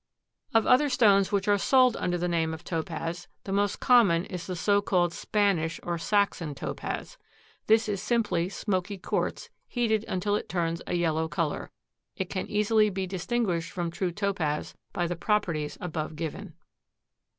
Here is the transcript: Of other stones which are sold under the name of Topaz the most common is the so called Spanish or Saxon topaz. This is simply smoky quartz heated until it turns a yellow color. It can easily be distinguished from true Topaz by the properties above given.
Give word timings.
Of 0.55 0.65
other 0.65 0.89
stones 0.89 1.31
which 1.31 1.47
are 1.47 1.59
sold 1.59 1.95
under 1.95 2.17
the 2.17 2.27
name 2.27 2.55
of 2.55 2.63
Topaz 2.63 3.27
the 3.43 3.51
most 3.51 3.79
common 3.79 4.25
is 4.25 4.47
the 4.47 4.55
so 4.55 4.81
called 4.81 5.13
Spanish 5.13 5.79
or 5.83 5.99
Saxon 5.99 6.55
topaz. 6.55 7.19
This 7.67 7.87
is 7.87 8.01
simply 8.01 8.49
smoky 8.49 8.97
quartz 8.97 9.51
heated 9.67 10.03
until 10.07 10.35
it 10.35 10.49
turns 10.49 10.81
a 10.87 10.95
yellow 10.95 11.27
color. 11.27 11.69
It 12.15 12.31
can 12.31 12.47
easily 12.47 12.89
be 12.89 13.05
distinguished 13.05 13.69
from 13.71 13.91
true 13.91 14.11
Topaz 14.11 14.73
by 14.91 15.05
the 15.05 15.15
properties 15.15 15.77
above 15.79 16.15
given. 16.15 16.55